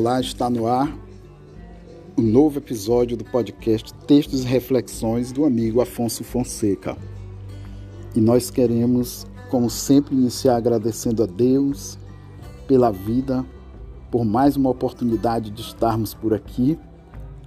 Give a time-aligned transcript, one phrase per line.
[0.00, 0.96] Olá, está no ar
[2.16, 6.96] o um novo episódio do podcast Textos e Reflexões do amigo Afonso Fonseca.
[8.14, 11.98] E nós queremos, como sempre, iniciar agradecendo a Deus
[12.68, 13.44] pela vida,
[14.08, 16.78] por mais uma oportunidade de estarmos por aqui,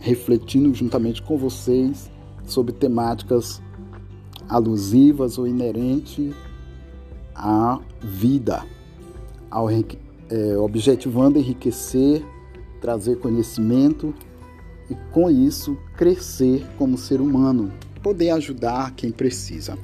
[0.02, 2.12] refletindo juntamente com vocês
[2.44, 3.62] sobre temáticas
[4.50, 6.36] alusivas ou inerentes
[7.34, 8.62] à vida,
[9.50, 12.26] ao é, objetivando enriquecer,
[12.82, 14.14] trazer conhecimento
[14.90, 17.72] e, com isso, crescer como ser humano,
[18.02, 19.78] poder ajudar quem precisa.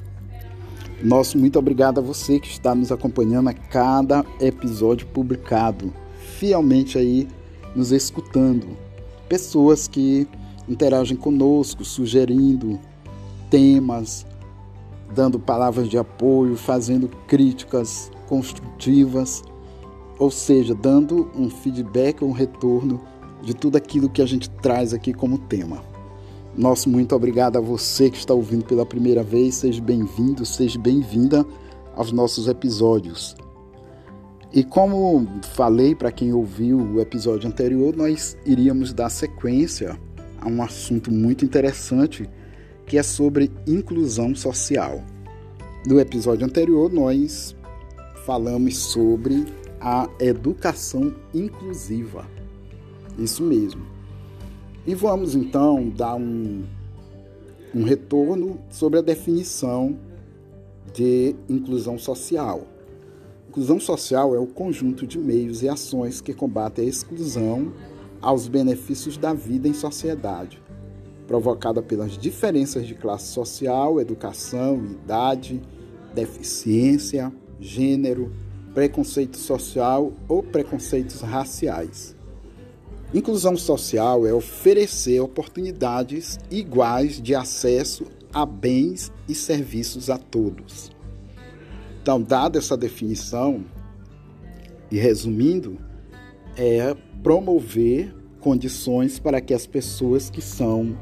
[1.02, 5.94] Nosso muito obrigado a você que está nos acompanhando a cada episódio publicado,
[6.38, 7.28] fielmente aí
[7.74, 8.66] nos escutando.
[9.28, 10.26] Pessoas que
[10.68, 12.80] interagem conosco, sugerindo
[13.48, 14.26] temas,
[15.14, 19.42] dando palavras de apoio, fazendo críticas construtivas
[20.18, 23.00] ou seja, dando um feedback, um retorno
[23.42, 25.82] de tudo aquilo que a gente traz aqui como tema.
[26.56, 31.46] Nosso muito obrigado a você que está ouvindo pela primeira vez, seja bem-vindo, seja bem-vinda
[31.94, 33.36] aos nossos episódios.
[34.52, 39.96] E como falei para quem ouviu o episódio anterior, nós iríamos dar sequência
[40.40, 42.28] a um assunto muito interessante
[42.86, 45.02] que é sobre inclusão social.
[45.86, 47.54] No episódio anterior, nós
[48.24, 49.44] falamos sobre
[49.80, 52.26] a educação inclusiva.
[53.18, 53.84] Isso mesmo.
[54.86, 56.64] E vamos então dar um,
[57.74, 59.98] um retorno sobre a definição
[60.92, 62.66] de inclusão social.
[63.48, 67.72] Inclusão social é o conjunto de meios e ações que combatem a exclusão
[68.20, 70.60] aos benefícios da vida em sociedade,
[71.26, 75.60] provocada pelas diferenças de classe social, educação, idade,
[76.14, 78.32] deficiência, gênero,
[78.78, 82.14] preconceito social ou preconceitos raciais.
[83.12, 90.92] Inclusão social é oferecer oportunidades iguais de acesso a bens e serviços a todos.
[92.00, 93.64] Então, dada essa definição,
[94.92, 95.76] e resumindo,
[96.56, 100.96] é promover condições para que as pessoas que são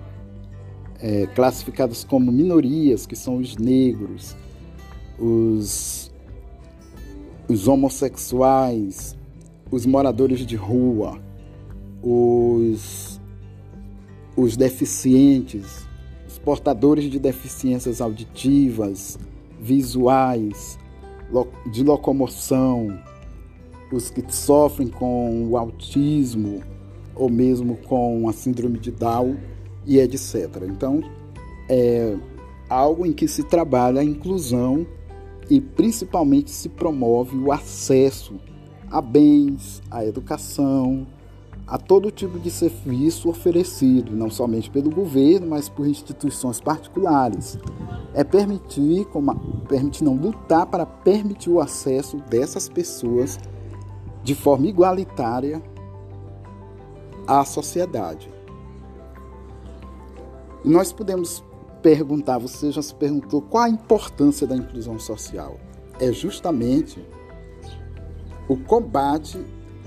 [0.98, 4.34] é, classificadas como minorias, que são os negros,
[5.18, 6.05] os
[7.48, 9.16] os homossexuais,
[9.70, 11.20] os moradores de rua,
[12.02, 13.20] os,
[14.36, 15.86] os deficientes,
[16.26, 19.18] os portadores de deficiências auditivas,
[19.60, 20.78] visuais,
[21.70, 22.98] de locomoção,
[23.92, 26.62] os que sofrem com o autismo
[27.14, 29.36] ou mesmo com a síndrome de Down
[29.86, 30.62] e etc.
[30.68, 31.02] Então,
[31.68, 32.16] é
[32.68, 34.86] algo em que se trabalha a inclusão
[35.48, 38.34] e principalmente se promove o acesso
[38.90, 41.06] a bens, à educação,
[41.66, 47.58] a todo tipo de serviço oferecido, não somente pelo governo, mas por instituições particulares.
[48.14, 49.34] É permitir, como,
[49.68, 53.38] permitir não lutar para permitir o acesso dessas pessoas
[54.22, 55.60] de forma igualitária
[57.26, 58.30] à sociedade.
[60.64, 61.44] E nós podemos
[61.82, 65.58] perguntar, você já se perguntou qual a importância da inclusão social?
[66.00, 67.04] É justamente
[68.48, 69.38] o combate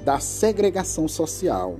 [0.04, 1.78] da segregação social,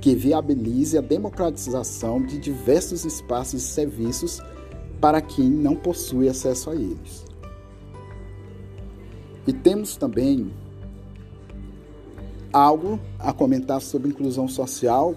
[0.00, 4.40] que viabilize a democratização de diversos espaços e serviços
[5.00, 7.24] para quem não possui acesso a eles.
[9.46, 10.52] E temos também
[12.52, 15.14] algo a comentar sobre inclusão social,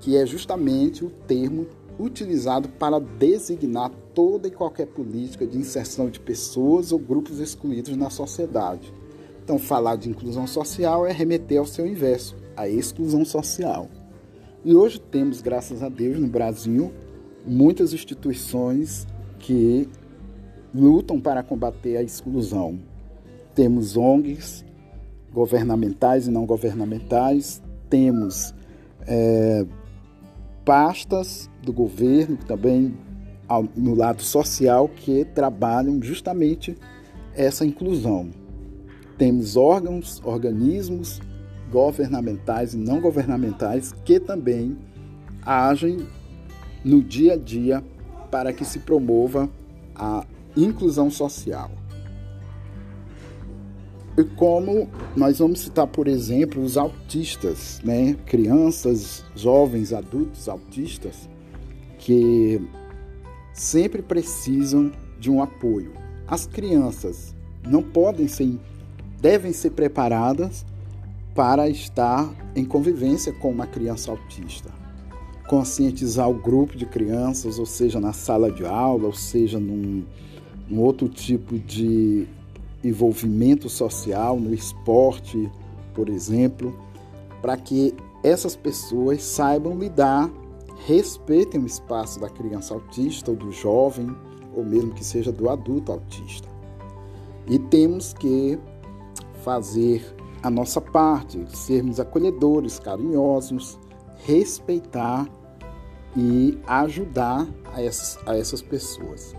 [0.00, 1.66] que é justamente o termo
[2.00, 8.10] utilizado para designar toda e qualquer política de inserção de pessoas ou grupos excluídos na
[8.10, 8.92] sociedade.
[9.42, 13.88] Então, falar de inclusão social é remeter ao seu inverso, a exclusão social.
[14.64, 16.92] E hoje temos, graças a Deus, no Brasil,
[17.46, 19.06] muitas instituições
[19.38, 19.88] que
[20.74, 22.78] lutam para combater a exclusão.
[23.54, 24.64] Temos ONGs
[25.32, 28.54] governamentais e não governamentais, temos
[29.06, 29.64] é,
[30.70, 32.96] pastas do governo, também
[33.74, 36.78] no lado social, que trabalham justamente
[37.34, 38.30] essa inclusão.
[39.18, 41.20] Temos órgãos, organismos
[41.72, 44.78] governamentais e não governamentais que também
[45.44, 46.06] agem
[46.84, 47.82] no dia a dia
[48.30, 49.50] para que se promova
[49.92, 50.24] a
[50.56, 51.72] inclusão social.
[54.18, 58.16] E como nós vamos citar, por exemplo, os autistas, né?
[58.26, 61.28] crianças, jovens, adultos autistas,
[61.98, 62.60] que
[63.52, 65.92] sempre precisam de um apoio.
[66.26, 67.34] As crianças
[67.66, 68.58] não podem ser,
[69.20, 70.64] devem ser preparadas
[71.34, 74.70] para estar em convivência com uma criança autista.
[75.48, 80.04] Conscientizar o grupo de crianças, ou seja, na sala de aula, ou seja, num,
[80.68, 82.26] num outro tipo de
[82.82, 85.50] envolvimento social, no esporte,
[85.94, 86.74] por exemplo,
[87.42, 90.30] para que essas pessoas saibam lidar,
[90.86, 94.14] respeitem o espaço da criança autista ou do jovem,
[94.54, 96.48] ou mesmo que seja do adulto autista.
[97.46, 98.58] E temos que
[99.42, 100.04] fazer
[100.42, 103.78] a nossa parte, sermos acolhedores, carinhosos,
[104.24, 105.28] respeitar
[106.16, 109.34] e ajudar a essas, a essas pessoas.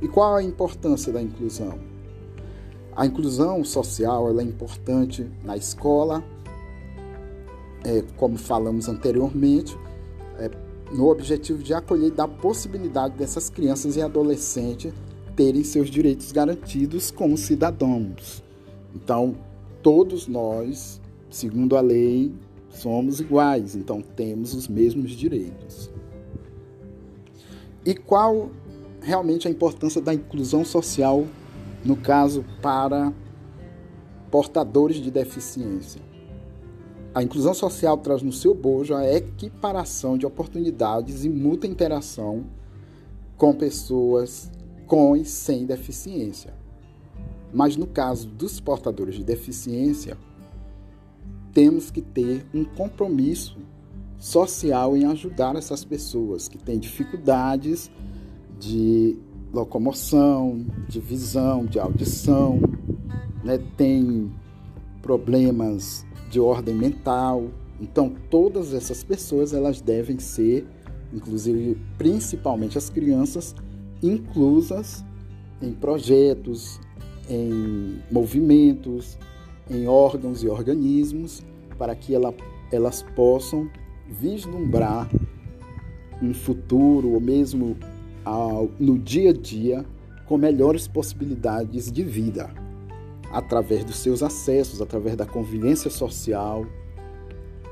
[0.00, 1.89] E qual a importância da inclusão?
[2.94, 6.22] A inclusão social ela é importante na escola,
[7.84, 9.76] é, como falamos anteriormente,
[10.38, 10.50] é,
[10.92, 14.92] no objetivo de acolher e dar possibilidade dessas crianças e adolescentes
[15.36, 18.42] terem seus direitos garantidos como cidadãos.
[18.94, 19.36] Então,
[19.82, 21.00] todos nós,
[21.30, 22.32] segundo a lei,
[22.68, 25.90] somos iguais, então temos os mesmos direitos.
[27.84, 28.50] E qual
[29.00, 31.26] realmente a importância da inclusão social,
[31.84, 33.12] no caso, para
[34.30, 36.00] portadores de deficiência?
[37.14, 42.44] A inclusão social traz no seu bojo a equiparação de oportunidades e muita interação
[43.36, 44.50] com pessoas
[44.86, 46.54] com e sem deficiência.
[47.52, 50.16] Mas no caso dos portadores de deficiência,
[51.52, 53.58] temos que ter um compromisso
[54.18, 57.90] social em ajudar essas pessoas que têm dificuldades
[58.58, 59.16] de
[59.52, 62.60] locomoção, de visão, de audição,
[63.44, 63.58] né?
[63.76, 64.30] tem
[65.02, 67.48] problemas de ordem mental.
[67.80, 70.66] Então, todas essas pessoas elas devem ser,
[71.12, 73.54] inclusive principalmente as crianças,
[74.02, 75.04] inclusas
[75.60, 76.80] em projetos,
[77.28, 79.18] em movimentos,
[79.70, 81.42] em órgãos e organismos,
[81.78, 82.34] para que ela,
[82.72, 83.68] elas possam
[84.08, 85.08] vislumbrar
[86.22, 87.76] um futuro ou mesmo
[88.24, 89.84] ao, no dia a dia
[90.26, 92.50] com melhores possibilidades de vida,
[93.32, 96.64] através dos seus acessos, através da convivência social,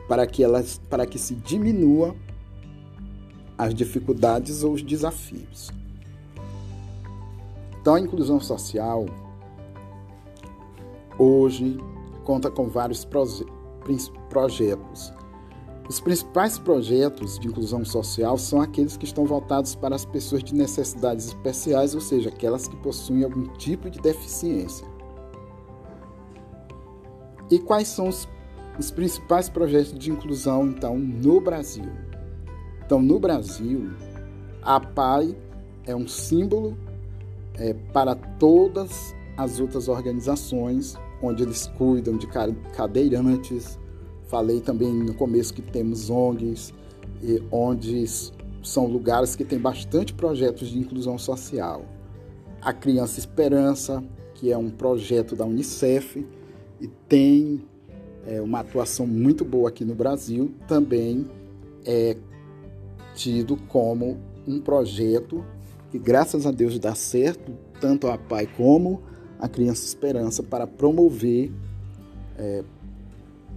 [0.08, 2.16] para que elas, para que se diminua
[3.56, 5.70] as dificuldades ou os desafios.
[7.80, 9.06] Então, a inclusão social
[11.18, 11.78] hoje
[12.24, 13.06] conta com vários
[14.28, 15.12] projetos.
[15.88, 20.54] Os principais projetos de inclusão social são aqueles que estão voltados para as pessoas de
[20.54, 24.86] necessidades especiais, ou seja, aquelas que possuem algum tipo de deficiência.
[27.50, 28.28] E quais são os,
[28.78, 31.90] os principais projetos de inclusão, então, no Brasil?
[32.84, 33.90] Então, no Brasil,
[34.62, 35.34] a PAI
[35.86, 36.76] é um símbolo
[37.54, 42.26] é, para todas as outras organizações onde eles cuidam de
[42.76, 43.78] cadeirantes.
[44.28, 46.72] Falei também no começo que temos ONGs,
[47.50, 48.04] onde
[48.62, 51.82] são lugares que têm bastante projetos de inclusão social.
[52.60, 54.04] A Criança Esperança,
[54.34, 56.26] que é um projeto da Unicef
[56.80, 57.64] e tem
[58.26, 61.26] é, uma atuação muito boa aqui no Brasil, também
[61.86, 62.16] é
[63.14, 65.44] tido como um projeto
[65.90, 69.02] que, graças a Deus, dá certo, tanto a pai como
[69.38, 71.50] a Criança Esperança para promover
[72.36, 72.62] é,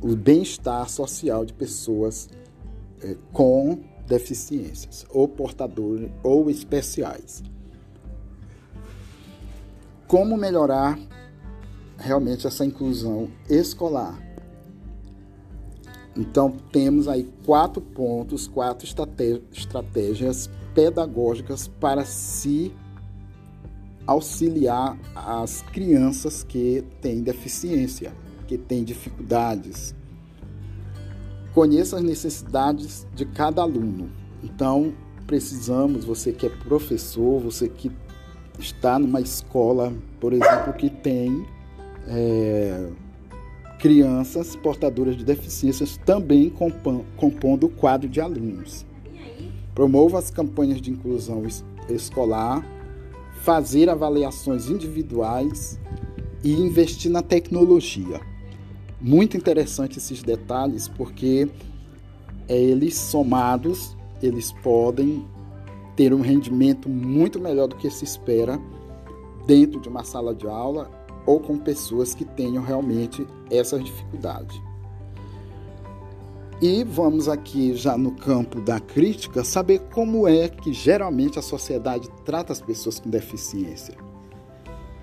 [0.02, 2.28] o bem-estar social de pessoas
[3.02, 7.44] é, com deficiências, ou portadores ou especiais.
[10.08, 11.00] Como melhorar
[11.98, 14.20] realmente essa inclusão escolar?
[16.18, 22.74] Então, temos aí quatro pontos, quatro estratégias pedagógicas para se
[24.06, 28.14] auxiliar as crianças que têm deficiência,
[28.52, 29.96] que têm dificuldades.
[31.54, 34.10] Conheça as necessidades de cada aluno.
[34.44, 34.94] Então,
[35.26, 37.90] precisamos, você que é professor, você que
[38.60, 41.46] está numa escola, por exemplo, que tem
[42.08, 42.90] é,
[43.80, 48.86] crianças portadoras de deficiências também compondo o quadro de alunos.
[49.74, 51.42] Promova as campanhas de inclusão
[51.88, 52.66] escolar
[53.44, 55.80] fazer avaliações individuais
[56.44, 58.31] e investir na tecnologia.
[59.02, 61.50] Muito interessante esses detalhes porque
[62.48, 65.26] é, eles somados, eles podem
[65.96, 68.60] ter um rendimento muito melhor do que se espera
[69.48, 70.90] dentro de uma sala de aula
[71.26, 74.62] ou com pessoas que tenham realmente essas dificuldades.
[76.62, 82.08] E vamos aqui já no campo da crítica saber como é que geralmente a sociedade
[82.24, 84.11] trata as pessoas com deficiência.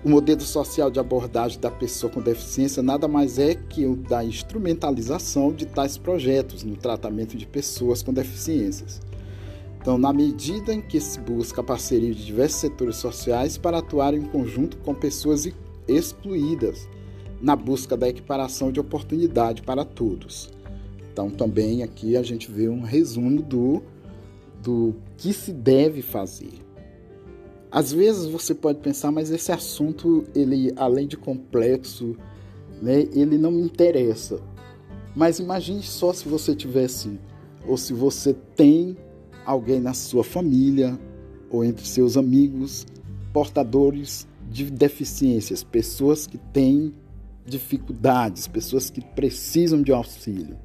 [0.01, 4.23] O modelo social de abordagem da pessoa com deficiência nada mais é que o da
[4.23, 9.01] instrumentalização de tais projetos no tratamento de pessoas com deficiências.
[9.81, 14.13] Então, na medida em que se busca a parceria de diversos setores sociais para atuar
[14.13, 15.49] em conjunto com pessoas
[15.85, 16.87] excluídas,
[17.41, 20.49] na busca da equiparação de oportunidade para todos.
[21.11, 23.83] Então, também aqui a gente vê um resumo do,
[24.63, 26.68] do que se deve fazer.
[27.71, 32.15] Às vezes você pode pensar, mas esse assunto, ele além de complexo,
[32.81, 34.39] né, ele não me interessa.
[35.15, 37.19] Mas imagine só se você tivesse,
[37.67, 38.97] ou se você tem
[39.45, 40.99] alguém na sua família
[41.49, 42.85] ou entre seus amigos
[43.33, 46.93] portadores de deficiências, pessoas que têm
[47.45, 50.57] dificuldades, pessoas que precisam de auxílio.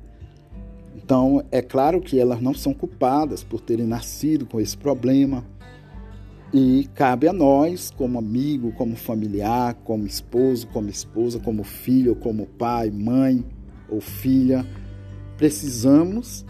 [0.95, 5.45] Então, é claro que elas não são culpadas por terem nascido com esse problema.
[6.57, 12.47] E cabe a nós, como amigo, como familiar, como esposo, como esposa, como filho, como
[12.47, 13.45] pai, mãe
[13.89, 14.65] ou filha,
[15.37, 16.47] precisamos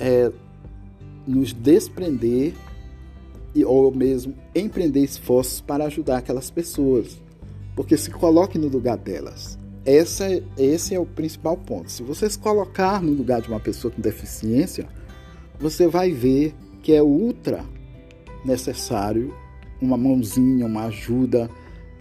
[0.00, 0.32] é,
[1.26, 2.54] nos desprender
[3.54, 7.20] e, ou mesmo empreender esforços para ajudar aquelas pessoas.
[7.76, 9.58] Porque se coloque no lugar delas.
[9.84, 11.92] Essa, esse é o principal ponto.
[11.92, 14.88] Se você se colocar no lugar de uma pessoa com deficiência,
[15.60, 17.73] você vai ver que é ultra
[18.44, 19.34] necessário
[19.80, 21.50] uma mãozinha, uma ajuda,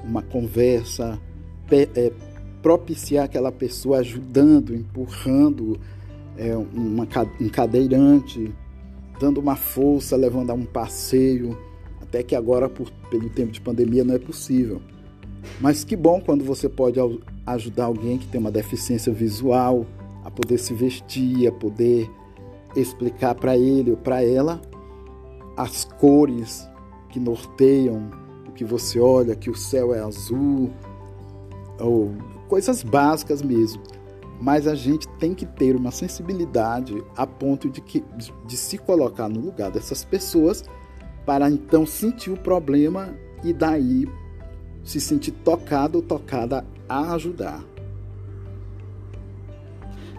[0.04, 1.20] uma conversa,
[1.72, 2.12] é,
[2.62, 5.80] propiciar aquela pessoa ajudando, empurrando
[6.38, 7.08] é, uma,
[7.42, 8.54] um cadeirante,
[9.20, 11.58] dando uma força, levando a um passeio,
[12.02, 14.82] até que agora, por, pelo tempo de pandemia, não é possível.
[15.60, 17.00] Mas que bom quando você pode
[17.46, 19.86] ajudar alguém que tem uma deficiência visual
[20.24, 22.10] a poder se vestir, a poder
[22.76, 24.62] explicar para ele ou para ela
[25.56, 26.70] as cores
[27.08, 28.12] que norteiam
[28.46, 30.70] o que você olha, que o céu é azul,
[31.80, 32.14] ou
[32.50, 33.82] coisas básicas mesmo.
[34.42, 38.04] Mas a gente tem que ter uma sensibilidade a ponto de, que,
[38.46, 40.66] de se colocar no lugar dessas pessoas
[41.26, 44.06] para então sentir o problema e daí
[44.84, 47.64] se sentir tocado ou tocada a ajudar.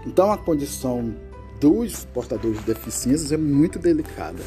[0.06, 1.14] Então a condição
[1.60, 4.40] dos portadores de deficiências é muito delicada.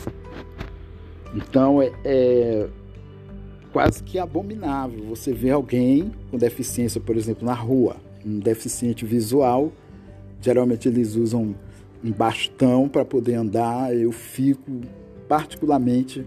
[1.37, 2.67] Então é, é
[3.71, 9.71] quase que abominável você ver alguém com deficiência, por exemplo, na rua, um deficiente visual.
[10.41, 11.55] Geralmente eles usam
[12.03, 13.95] um bastão para poder andar.
[13.95, 14.81] Eu fico
[15.27, 16.25] particularmente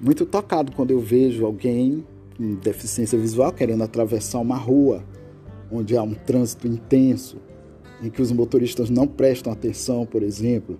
[0.00, 2.04] muito tocado quando eu vejo alguém
[2.36, 5.02] com deficiência visual querendo atravessar uma rua
[5.72, 7.38] onde há um trânsito intenso,
[8.00, 10.78] em que os motoristas não prestam atenção, por exemplo.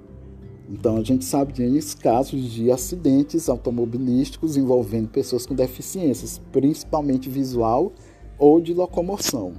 [0.69, 7.93] Então a gente sabe de casos de acidentes automobilísticos envolvendo pessoas com deficiências, principalmente visual
[8.39, 9.53] ou de locomoção.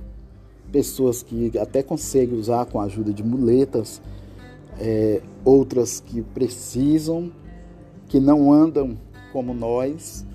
[0.71, 4.01] Pessoas que até conseguem usar com a ajuda de muletas,
[4.79, 7.31] é, outras que precisam,
[8.07, 8.97] que não andam
[9.31, 10.25] como nós,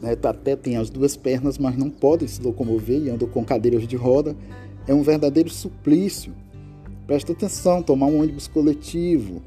[0.00, 3.86] né, até tem as duas pernas, mas não podem se locomover e andam com cadeiras
[3.86, 4.36] de roda.
[4.86, 6.32] É um verdadeiro suplício.
[7.06, 9.42] Presta atenção, tomar um ônibus coletivo,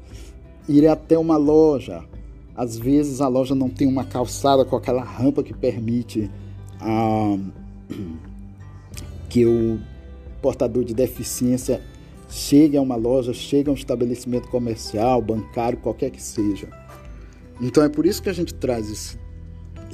[0.68, 2.04] ir até uma loja.
[2.56, 6.30] Às vezes a loja não tem uma calçada com aquela rampa que permite
[6.80, 7.36] ah,
[9.28, 9.80] que o
[10.40, 11.80] portador de deficiência
[12.28, 16.68] chegue a uma loja, chegue a um estabelecimento comercial, bancário, qualquer que seja.
[17.60, 19.24] Então é por isso que a gente traz esse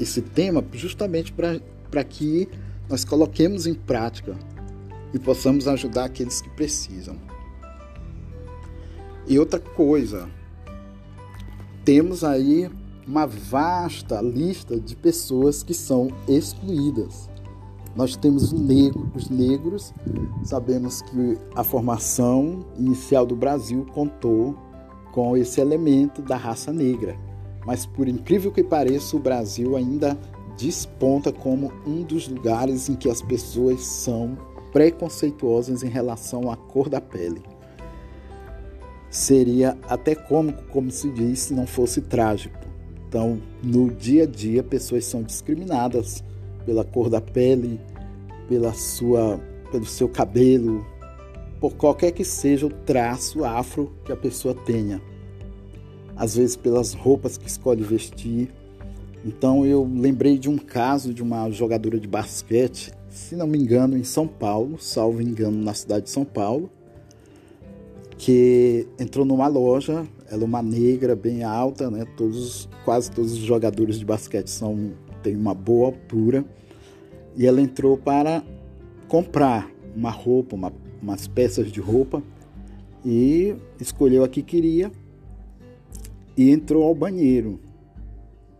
[0.00, 2.48] esse tema justamente para que
[2.88, 4.34] nós coloquemos em prática
[5.12, 7.16] e possamos ajudar aqueles que precisam.
[9.26, 10.28] E outra coisa,
[11.90, 12.70] temos aí
[13.04, 17.28] uma vasta lista de pessoas que são excluídas.
[17.96, 19.92] Nós temos negro, os negros,
[20.44, 24.56] sabemos que a formação inicial do Brasil contou
[25.10, 27.18] com esse elemento da raça negra
[27.66, 30.16] mas por incrível que pareça, o Brasil ainda
[30.56, 34.38] desponta como um dos lugares em que as pessoas são
[34.72, 37.42] preconceituosas em relação à cor da pele.
[39.10, 42.58] Seria até cômico, como se diz, se não fosse trágico.
[43.08, 46.22] Então, no dia a dia, pessoas são discriminadas
[46.64, 47.80] pela cor da pele,
[48.48, 49.40] pela sua,
[49.72, 50.86] pelo seu cabelo,
[51.60, 55.02] por qualquer que seja o traço afro que a pessoa tenha
[56.20, 58.52] às vezes pelas roupas que escolhe vestir.
[59.24, 63.96] Então eu lembrei de um caso de uma jogadora de basquete, se não me engano,
[63.96, 66.70] em São Paulo, salvo engano, na cidade de São Paulo,
[68.20, 72.04] que entrou numa loja, ela é uma negra bem alta, né?
[72.18, 76.44] Todos, quase todos os jogadores de basquete são têm uma boa altura.
[77.34, 78.44] E ela entrou para
[79.08, 82.22] comprar uma roupa, uma, umas peças de roupa
[83.02, 84.92] e escolheu a que queria
[86.36, 87.58] e entrou ao banheiro.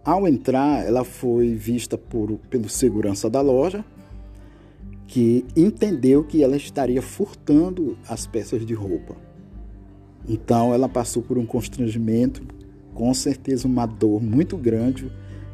[0.02, 3.84] Ao entrar, ela foi vista por, pelo segurança da loja,
[5.06, 9.28] que entendeu que ela estaria furtando as peças de roupa.
[10.28, 12.42] Então ela passou por um constrangimento,
[12.94, 15.10] com certeza uma dor muito grande,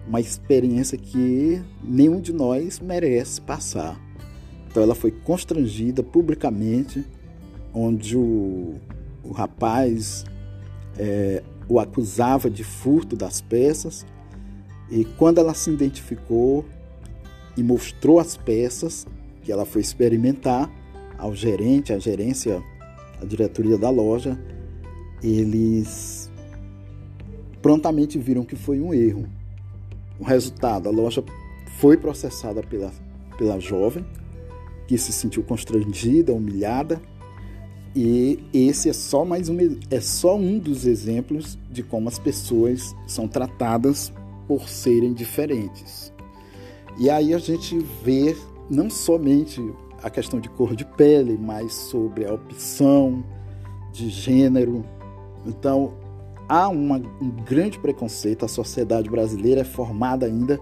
[0.07, 4.01] uma experiência que nenhum de nós merece passar.
[4.69, 7.05] Então ela foi constrangida publicamente,
[7.73, 8.75] onde o,
[9.23, 10.25] o rapaz
[10.99, 14.07] é, o acusava de furto das peças.
[14.91, 16.65] E quando ela se identificou
[17.57, 19.07] e mostrou as peças
[19.43, 20.71] que ela foi experimentar
[21.19, 22.63] ao gerente, à gerência,
[23.21, 24.39] à diretoria da loja,
[25.23, 26.31] eles
[27.63, 29.27] prontamente viram que foi um erro.
[30.19, 31.23] O resultado, a loja
[31.79, 32.93] foi processada pela,
[33.37, 34.05] pela jovem,
[34.87, 37.01] que se sentiu constrangida, humilhada,
[37.99, 39.57] e esse é só mais um,
[39.91, 44.13] é só um dos exemplos de como as pessoas são tratadas
[44.47, 46.13] por serem diferentes.
[46.99, 48.37] E aí a gente vê
[48.69, 49.63] não somente
[50.03, 53.25] a questão de cor de pele, mas sobre a opção
[53.95, 54.85] de gênero.
[55.47, 55.95] Então,
[56.49, 58.45] há uma, um grande preconceito.
[58.45, 60.61] A sociedade brasileira é formada ainda,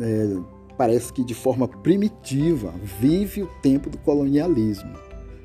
[0.00, 0.36] é,
[0.76, 5.04] parece que de forma primitiva, vive o tempo do colonialismo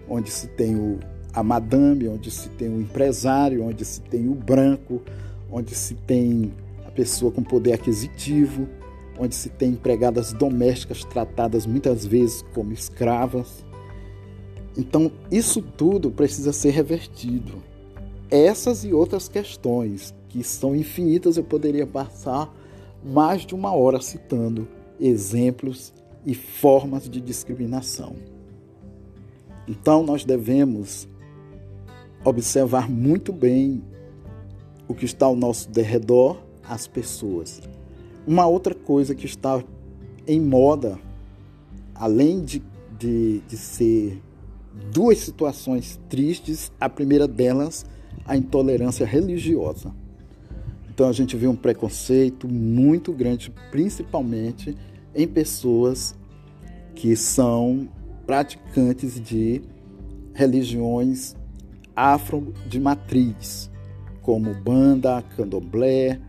[0.10, 1.00] onde se tem o,
[1.34, 5.01] a madame, onde se tem o empresário, onde se tem o branco,
[5.51, 6.51] onde se tem
[6.86, 8.68] a pessoa com poder aquisitivo,
[9.18, 13.63] onde se tem empregadas domésticas tratadas muitas vezes como escravas.
[14.75, 17.62] Então, isso tudo precisa ser revertido.
[18.31, 22.53] Essas e outras questões, que são infinitas, eu poderia passar
[23.03, 24.68] mais de uma hora citando
[25.00, 25.94] exemplos
[26.25, 28.15] e formas de discriminação.
[29.68, 31.07] Então nós devemos
[32.24, 33.81] observar muito bem
[34.87, 36.37] o que está ao nosso derredor,
[36.68, 37.61] as pessoas.
[38.27, 39.63] Uma outra coisa que está
[40.27, 41.00] em moda,
[41.96, 42.61] além de,
[42.98, 44.22] de, de ser
[44.92, 47.85] duas situações tristes, a primeira delas,
[48.25, 49.94] a intolerância religiosa.
[50.90, 54.75] Então a gente vê um preconceito muito grande, principalmente
[55.16, 56.16] em pessoas
[56.94, 57.88] que são
[58.25, 59.62] praticantes de
[60.34, 61.36] religiões
[61.96, 63.70] afro de matriz,
[64.22, 66.20] como banda, candomblé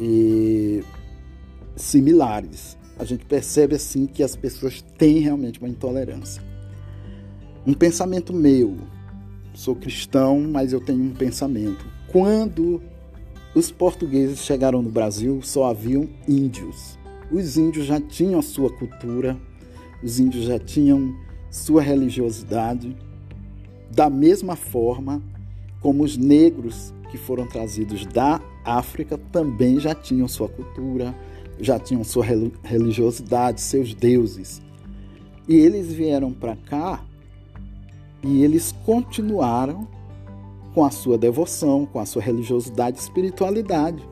[0.00, 0.82] e
[1.76, 2.78] similares.
[2.98, 6.42] A gente percebe assim que as pessoas têm realmente uma intolerância.
[7.66, 8.76] Um pensamento meu,
[9.60, 11.84] sou cristão, mas eu tenho um pensamento.
[12.08, 12.80] Quando
[13.54, 16.98] os portugueses chegaram no Brasil, só haviam índios.
[17.30, 19.36] Os índios já tinham a sua cultura,
[20.02, 21.14] os índios já tinham
[21.50, 22.96] sua religiosidade,
[23.90, 25.22] da mesma forma
[25.82, 31.14] como os negros que foram trazidos da África também já tinham sua cultura,
[31.60, 32.24] já tinham sua
[32.64, 34.62] religiosidade, seus deuses.
[35.46, 37.04] E eles vieram para cá
[38.22, 39.86] e eles continuaram
[40.74, 44.08] com a sua devoção, com a sua religiosidade e espiritualidade.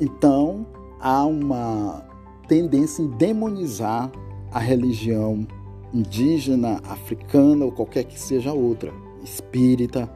[0.00, 0.66] Então,
[1.00, 2.04] há uma
[2.48, 4.10] tendência em demonizar
[4.52, 5.46] a religião
[5.92, 10.10] indígena, africana ou qualquer que seja outra, espírita.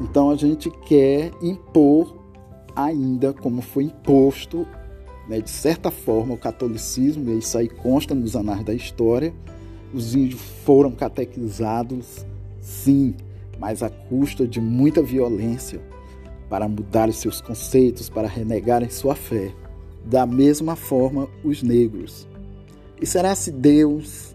[0.00, 2.16] Então a gente quer impor
[2.74, 4.66] ainda como foi imposto,
[5.28, 9.34] né, de certa forma, o catolicismo, e isso aí consta nos anais da história.
[9.92, 12.26] Os índios foram catequizados,
[12.62, 13.14] sim,
[13.58, 15.80] mas à custa de muita violência
[16.48, 19.52] para mudar seus conceitos, para renegarem sua fé.
[20.04, 22.26] Da mesma forma, os negros.
[23.00, 24.34] E será se Deus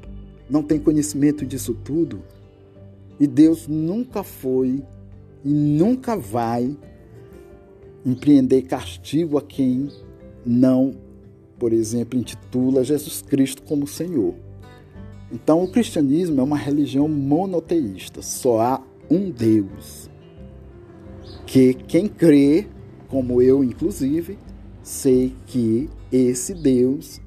[0.50, 2.22] não tem conhecimento disso tudo?
[3.20, 4.84] E Deus nunca foi
[5.44, 6.76] e nunca vai
[8.06, 9.90] empreender castigo a quem
[10.46, 10.96] não,
[11.60, 14.36] por exemplo, intitula Jesus Cristo como Senhor.
[15.32, 20.10] Então, o cristianismo é uma religião monoteísta, só há um Deus.
[21.46, 22.68] Que quem crê,
[23.08, 24.38] como eu inclusive,
[24.82, 27.22] sei que esse Deus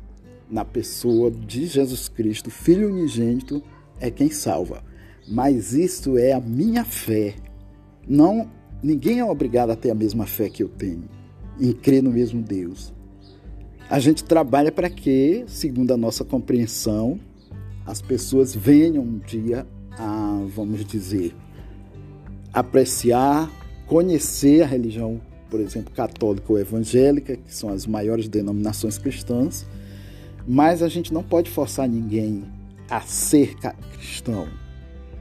[0.51, 3.63] na pessoa de Jesus Cristo, Filho unigênito,
[4.01, 4.83] é quem salva.
[5.29, 7.37] Mas isso é a minha fé.
[8.09, 8.51] Não,
[8.83, 11.05] ninguém é obrigado a ter a mesma fé que eu tenho,
[11.61, 12.93] em crer no mesmo Deus.
[13.89, 17.19] A gente trabalha para que, segundo a nossa compreensão,
[17.90, 19.66] as pessoas venham um dia
[19.98, 21.35] a, vamos dizer,
[22.53, 23.50] apreciar,
[23.88, 29.66] conhecer a religião, por exemplo, católica ou evangélica, que são as maiores denominações cristãs,
[30.46, 32.44] Mas a gente não pode forçar ninguém
[32.88, 33.57] a ser
[33.92, 34.46] cristão.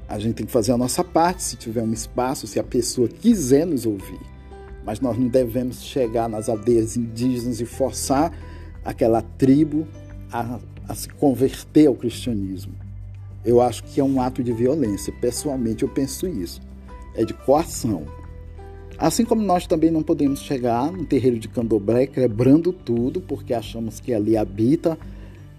[0.07, 3.07] A gente tem que fazer a nossa parte, se tiver um espaço, se a pessoa
[3.07, 4.19] quiser nos ouvir.
[4.85, 8.31] Mas nós não devemos chegar nas aldeias indígenas e forçar
[8.85, 9.87] aquela tribo
[10.31, 12.73] a, a se converter ao cristianismo.
[13.45, 15.13] Eu acho que é um ato de violência.
[15.21, 16.59] Pessoalmente, eu penso isso.
[17.15, 18.05] É de coação.
[18.97, 23.99] Assim como nós também não podemos chegar no terreiro de candomblé quebrando tudo, porque achamos
[23.99, 24.97] que ali habita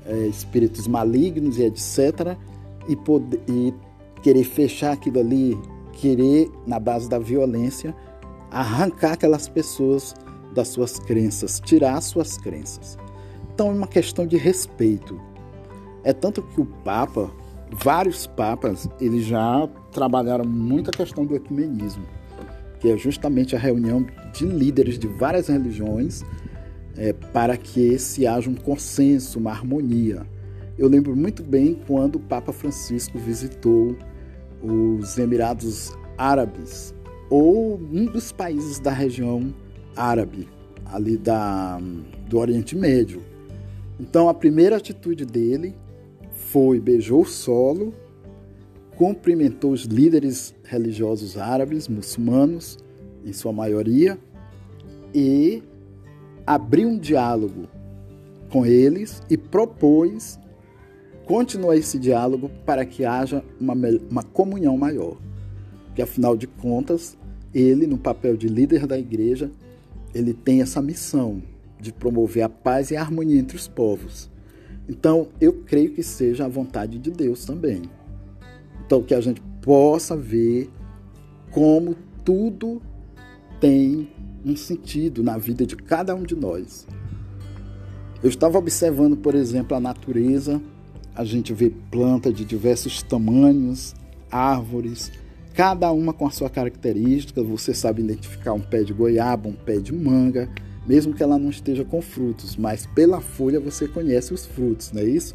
[0.05, 2.37] é, espíritos malignos e etc.
[2.89, 3.73] E, poder, e
[4.23, 5.57] querer fechar aquilo ali,
[5.93, 7.95] querer, na base da violência,
[8.51, 10.13] arrancar aquelas pessoas
[10.53, 12.99] das suas crenças, tirar suas crenças.
[13.53, 15.21] Então é uma questão de respeito.
[16.03, 17.31] É tanto que o Papa,
[17.71, 22.05] vários papas, eles já trabalharam muito a questão do ecumenismo,
[22.79, 26.25] que é justamente a reunião de líderes de várias religiões
[26.97, 30.27] é, para que se haja um consenso, uma harmonia.
[30.79, 33.97] Eu lembro muito bem quando o Papa Francisco visitou
[34.63, 36.95] os Emirados Árabes
[37.29, 39.55] ou um dos países da região
[39.97, 40.49] árabe,
[40.87, 41.79] ali da,
[42.29, 43.23] do Oriente Médio.
[44.01, 45.75] Então a primeira atitude dele
[46.33, 47.93] foi beijou o solo,
[48.97, 52.79] cumprimentou os líderes religiosos árabes, muçulmanos,
[53.27, 54.19] em sua maioria,
[55.15, 55.63] e
[56.47, 57.69] abriu um diálogo
[58.51, 60.39] com eles e propôs
[61.27, 63.75] continuar esse diálogo para que haja uma,
[64.11, 65.19] uma comunhão maior.
[65.95, 67.19] Que afinal de contas,
[67.55, 69.51] ele, no papel de líder da igreja,
[70.15, 71.43] ele tem essa missão
[71.81, 74.31] de promover a paz e a harmonia entre os povos.
[74.89, 77.83] Então, eu creio que seja a vontade de Deus também.
[78.85, 80.69] Então, que a gente possa ver
[81.51, 82.83] como tudo
[83.61, 84.11] tem
[84.45, 86.87] um sentido na vida de cada um de nós.
[88.23, 90.61] Eu estava observando, por exemplo, a natureza,
[91.15, 93.95] a gente vê planta de diversos tamanhos,
[94.31, 95.11] árvores,
[95.55, 97.43] cada uma com a sua característica.
[97.43, 100.49] Você sabe identificar um pé de goiaba, um pé de manga,
[100.87, 105.03] mesmo que ela não esteja com frutos, mas pela folha você conhece os frutos, não
[105.03, 105.35] é isso?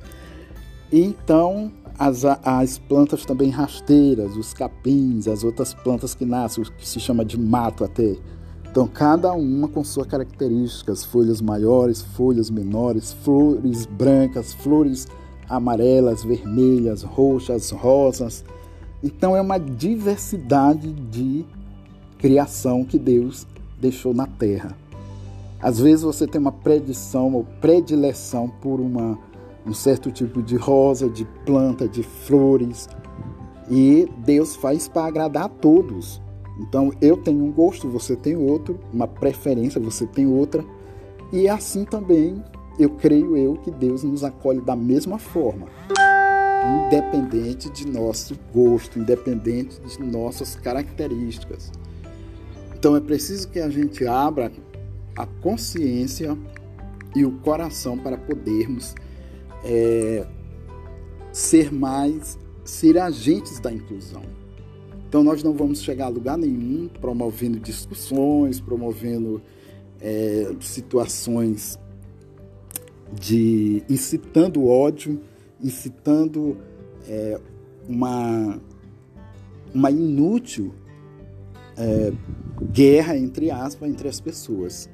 [0.91, 6.87] Então, as, as plantas também rasteiras, os capins, as outras plantas que nascem, o que
[6.87, 8.15] se chama de mato até,
[8.75, 15.07] então, cada uma com suas características: folhas maiores, folhas menores, flores brancas, flores
[15.47, 18.43] amarelas, vermelhas, roxas, rosas.
[19.01, 21.45] Então, é uma diversidade de
[22.17, 23.47] criação que Deus
[23.79, 24.75] deixou na terra.
[25.65, 29.17] Às vezes você tem uma predição ou predileção por uma,
[29.65, 32.87] um certo tipo de rosa, de planta, de flores,
[33.67, 36.21] e Deus faz para agradar a todos.
[36.59, 40.63] Então eu tenho um gosto, você tem outro, uma preferência, você tem outra.
[41.33, 42.43] E assim também
[42.77, 45.65] eu creio eu que Deus nos acolhe da mesma forma.
[46.85, 51.71] Independente de nosso gosto, independente de nossas características.
[52.77, 54.51] Então é preciso que a gente abra
[55.15, 56.37] a consciência
[57.15, 58.93] e o coração para podermos
[59.63, 60.25] é,
[61.31, 64.23] ser mais, ser agentes da inclusão.
[65.07, 69.41] Então nós não vamos chegar a lugar nenhum promovendo discussões, promovendo
[70.01, 71.79] é, situações
[73.13, 75.21] de incitando ódio,
[75.61, 76.57] incitando
[77.07, 77.39] é,
[77.87, 78.59] uma,
[79.73, 80.73] uma inútil
[81.77, 82.11] é,
[82.71, 84.89] guerra, entre aspas, entre as pessoas.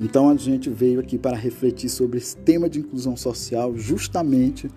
[0.00, 4.70] Então a gente veio aqui para refletir sobre esse tema de inclusão social, justamente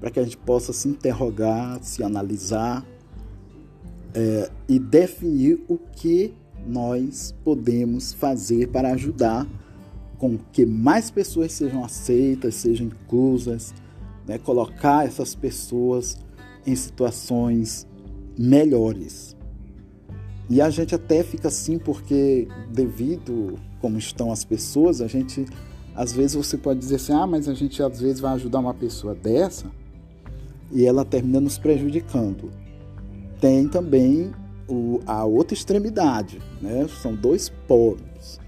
[0.00, 2.84] para que a gente possa se interrogar, se analisar
[4.14, 6.34] é, e definir o que
[6.66, 9.46] nós podemos fazer para ajudar
[10.18, 13.74] com que mais pessoas sejam aceitas, sejam inclusas,
[14.26, 14.38] né?
[14.38, 16.18] colocar essas pessoas
[16.66, 17.86] em situações
[18.38, 19.36] melhores.
[20.48, 25.46] E a gente até fica assim porque devido como estão as pessoas, a gente
[25.94, 28.74] às vezes você pode dizer assim: "Ah, mas a gente às vezes vai ajudar uma
[28.74, 29.66] pessoa dessa
[30.70, 32.50] e ela termina nos prejudicando"
[33.44, 34.32] tem também
[34.66, 36.88] o, a outra extremidade, né?
[37.02, 38.40] São dois polos,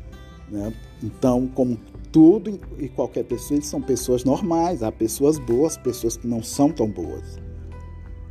[0.51, 0.73] né?
[1.03, 1.79] Então, como
[2.11, 6.71] tudo e qualquer pessoa, eles são pessoas normais, há pessoas boas, pessoas que não são
[6.71, 7.39] tão boas.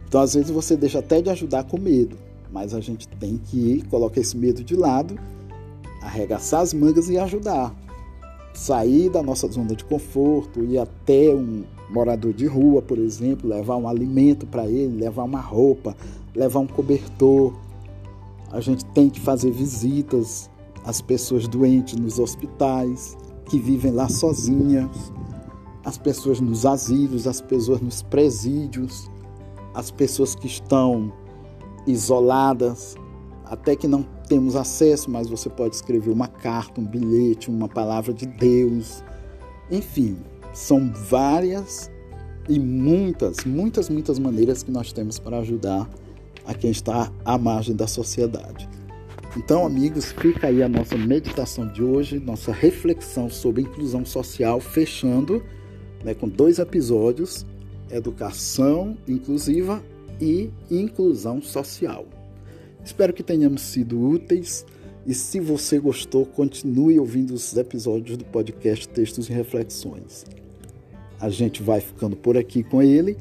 [0.07, 2.17] Então, às vezes você deixa até de ajudar com medo,
[2.55, 5.19] mas a gente tem que ir, colocar esse medo de lado,
[6.01, 7.75] arregaçar as mangas e ajudar.
[8.53, 13.75] Sair da nossa zona de conforto, ir até um morador de rua, por exemplo, levar
[13.75, 15.97] um alimento para ele, levar uma roupa,
[16.33, 17.53] levar um cobertor.
[18.49, 20.49] A gente tem que fazer visitas
[20.85, 23.17] às pessoas doentes nos hospitais,
[23.49, 25.11] que vivem lá sozinhas.
[25.83, 29.11] as pessoas nos asilos, as pessoas nos presídios,
[29.73, 31.11] as pessoas que estão
[31.87, 32.95] isoladas,
[33.45, 38.13] até que não temos acesso, mas você pode escrever uma carta, um bilhete, uma palavra
[38.13, 39.03] de Deus.
[39.69, 40.17] Enfim,
[40.53, 41.91] são várias
[42.49, 45.89] e muitas, muitas, muitas maneiras que nós temos para ajudar
[46.45, 48.69] a quem está à margem da sociedade.
[49.35, 55.43] Então, amigos, fica aí a nossa meditação de hoje, nossa reflexão sobre inclusão social, fechando
[56.03, 57.45] né, com dois episódios:
[57.89, 59.83] educação inclusiva
[60.19, 62.05] e inclusão social.
[62.83, 64.65] Espero que tenhamos sido úteis
[65.05, 70.25] e se você gostou, continue ouvindo os episódios do podcast Textos e Reflexões.
[71.19, 73.17] A gente vai ficando por aqui com ele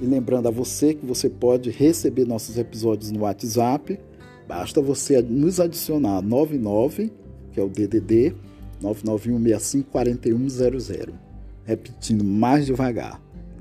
[0.00, 3.98] e lembrando a você que você pode receber nossos episódios no WhatsApp.
[4.46, 7.10] Basta você nos adicionar 99,
[7.52, 8.36] que é o DDD
[8.82, 11.08] 991654100.
[11.64, 13.20] Repetindo mais devagar.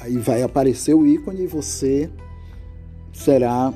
[0.00, 2.10] aí vai aparecer o ícone e você
[3.12, 3.72] será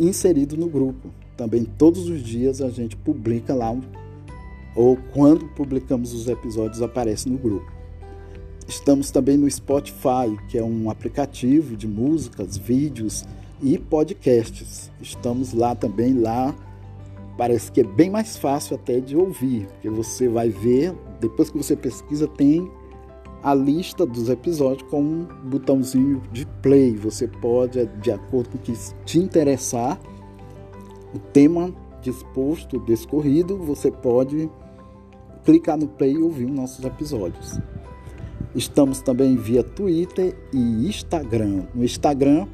[0.00, 1.10] inserido no grupo.
[1.36, 3.76] Também todos os dias a gente publica lá,
[4.74, 7.70] ou quando publicamos os episódios aparece no grupo.
[8.66, 13.24] Estamos também no Spotify, que é um aplicativo de músicas, vídeos
[13.62, 14.90] e podcasts.
[15.00, 16.54] Estamos lá também lá
[17.36, 21.56] parece que é bem mais fácil até de ouvir, porque você vai ver, depois que
[21.56, 22.70] você pesquisa, tem
[23.42, 26.96] a lista dos episódios com um botãozinho de play.
[26.96, 28.72] Você pode, de acordo com o que
[29.04, 30.00] te interessar,
[31.14, 34.50] o tema disposto, descorrido, você pode
[35.44, 37.58] clicar no play e ouvir os nossos episódios.
[38.54, 41.64] Estamos também via Twitter e Instagram.
[41.74, 42.46] No Instagram,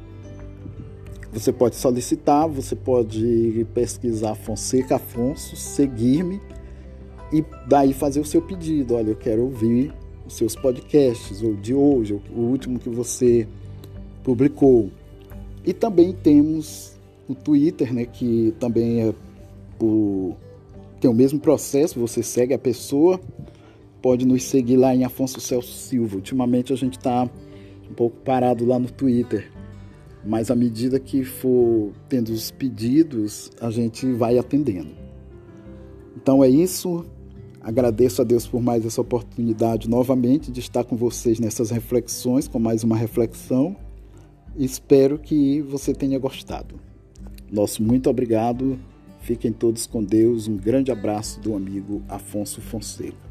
[1.31, 6.41] você pode solicitar, você pode pesquisar Fonseca Afonso, seguir-me
[7.31, 8.95] e daí fazer o seu pedido.
[8.95, 9.93] Olha, eu quero ouvir
[10.25, 13.47] os seus podcasts, ou de hoje, o último que você
[14.23, 14.89] publicou.
[15.63, 16.93] E também temos
[17.27, 19.13] o Twitter, né, que também é
[19.79, 20.35] o,
[20.99, 23.19] tem o mesmo processo, você segue a pessoa,
[24.01, 26.15] pode nos seguir lá em Afonso Celso Silva.
[26.15, 27.29] Ultimamente a gente está
[27.89, 29.58] um pouco parado lá no Twitter
[30.25, 34.91] mas à medida que for tendo os pedidos, a gente vai atendendo.
[36.15, 37.05] Então é isso.
[37.61, 42.59] Agradeço a Deus por mais essa oportunidade novamente de estar com vocês nessas reflexões, com
[42.59, 43.75] mais uma reflexão.
[44.57, 46.75] Espero que você tenha gostado.
[47.51, 48.79] Nosso muito obrigado.
[49.21, 50.47] Fiquem todos com Deus.
[50.47, 53.28] Um grande abraço do amigo Afonso Fonseca.